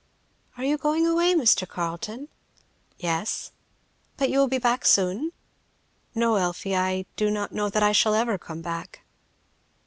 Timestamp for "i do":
6.75-7.29